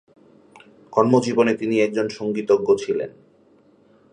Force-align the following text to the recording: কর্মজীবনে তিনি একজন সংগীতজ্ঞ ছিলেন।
কর্মজীবনে 0.91 1.53
তিনি 1.55 1.75
একজন 1.81 2.07
সংগীতজ্ঞ 2.09 2.67
ছিলেন। 2.75 3.09